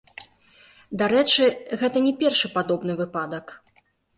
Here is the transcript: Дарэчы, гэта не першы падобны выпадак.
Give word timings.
Дарэчы, 1.01 1.45
гэта 1.83 1.97
не 2.09 2.13
першы 2.25 2.47
падобны 2.57 2.93
выпадак. 3.03 3.45